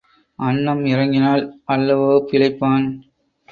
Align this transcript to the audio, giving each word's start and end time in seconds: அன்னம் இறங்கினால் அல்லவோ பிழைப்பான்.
அன்னம் 0.39 0.81
இறங்கினால் 0.85 1.43
அல்லவோ 1.67 2.11
பிழைப்பான். 2.31 2.85